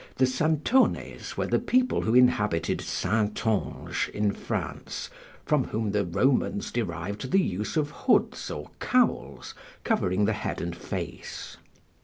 [0.15, 5.11] The Santones were the people who inhabited Saintonge in France,
[5.45, 9.53] from whom the Romans derived the use of hoods or cowls
[9.83, 11.57] covering the head and face.